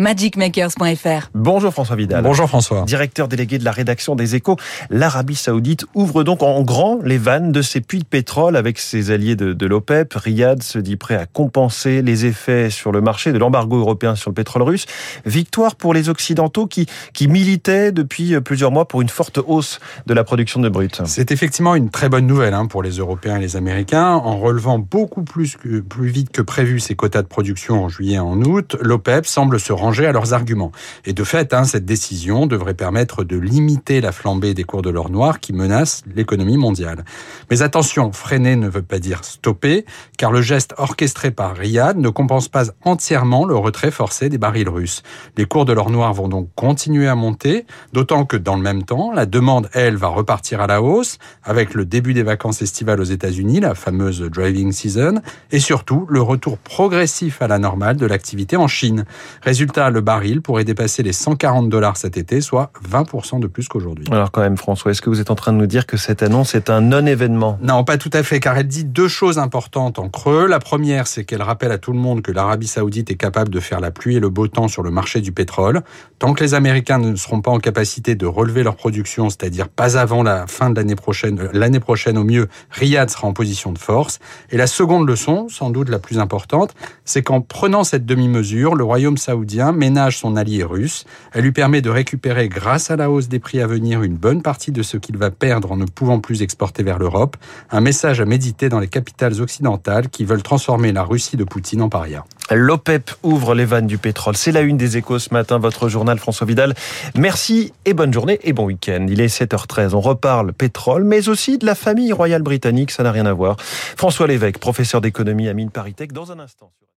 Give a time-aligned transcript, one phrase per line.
[0.00, 1.28] magicmakers.fr.
[1.34, 2.22] Bonjour François Vidal.
[2.22, 2.84] Bonjour François.
[2.84, 4.56] Directeur délégué de la rédaction des Échos,
[4.88, 9.10] l'Arabie Saoudite ouvre donc en grand les vannes de ses puits de pétrole avec ses
[9.10, 10.14] alliés de, de l'OPEP.
[10.14, 14.30] Riyad se dit prêt à compenser les effets sur le marché de l'embargo européen sur
[14.30, 14.86] le pétrole russe.
[15.26, 20.14] Victoire pour les Occidentaux qui, qui militaient depuis plusieurs mois pour une forte hausse de
[20.14, 21.02] la production de brut.
[21.04, 24.12] C'est effectivement une très bonne nouvelle hein, pour les Européens et les Américains.
[24.14, 28.14] En relevant beaucoup plus, que, plus vite que prévu ses quotas de production en juillet
[28.14, 30.72] et en août, l'OPEP semble se rendre à leurs arguments.
[31.04, 34.90] Et de fait, hein, cette décision devrait permettre de limiter la flambée des cours de
[34.90, 37.04] l'or noir qui menace l'économie mondiale.
[37.50, 39.84] Mais attention, freiner ne veut pas dire stopper,
[40.18, 44.68] car le geste orchestré par Riyad ne compense pas entièrement le retrait forcé des barils
[44.68, 45.02] russes.
[45.36, 48.84] Les cours de l'or noir vont donc continuer à monter, d'autant que dans le même
[48.84, 53.00] temps, la demande, elle, va repartir à la hausse, avec le début des vacances estivales
[53.00, 55.20] aux États-Unis, la fameuse driving season,
[55.50, 59.04] et surtout le retour progressif à la normale de l'activité en Chine.
[59.42, 64.04] Résultat, le baril pourrait dépasser les 140 dollars cet été, soit 20% de plus qu'aujourd'hui.
[64.10, 66.22] Alors quand même, François, est-ce que vous êtes en train de nous dire que cette
[66.22, 67.58] annonce est un non-événement?
[67.62, 70.46] Non, pas tout à fait, car elle dit deux choses importantes en creux.
[70.46, 73.60] La première, c'est qu'elle rappelle à tout le monde que l'Arabie saoudite est capable de
[73.60, 75.82] faire la pluie et le beau temps sur le marché du pétrole.
[76.18, 79.96] Tant que les Américains ne seront pas en capacité de relever leur production, c'est-à-dire pas
[79.96, 83.72] avant la fin de l'année prochaine, euh, l'année prochaine au mieux, Riyad sera en position
[83.72, 84.18] de force.
[84.50, 88.84] Et la seconde leçon, sans doute la plus importante, c'est qu'en prenant cette demi-mesure, le
[88.84, 91.04] royaume saoudien ménage son allié russe.
[91.32, 94.42] Elle lui permet de récupérer, grâce à la hausse des prix à venir, une bonne
[94.42, 97.36] partie de ce qu'il va perdre en ne pouvant plus exporter vers l'Europe.
[97.70, 101.82] Un message à méditer dans les capitales occidentales qui veulent transformer la Russie de Poutine
[101.82, 102.24] en paria.
[102.50, 104.36] L'OPEP ouvre les vannes du pétrole.
[104.36, 106.74] C'est la une des échos ce matin, votre journal François Vidal.
[107.14, 109.06] Merci et bonne journée et bon week-end.
[109.08, 109.94] Il est 7h13.
[109.94, 112.90] On reparle pétrole, mais aussi de la famille royale britannique.
[112.90, 113.56] Ça n'a rien à voir.
[113.60, 116.72] François Lévesque, professeur d'économie à Mine Paris dans un instant.